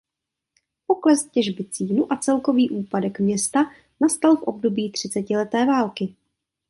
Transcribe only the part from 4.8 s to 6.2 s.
třicetileté války.